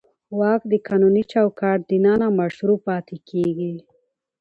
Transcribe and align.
واک 0.39 0.61
د 0.71 0.73
قانوني 0.87 1.23
چوکاټ 1.31 1.79
دننه 1.89 2.27
مشروع 2.39 2.77
پاتې 2.87 3.17
کېږي. 3.29 3.73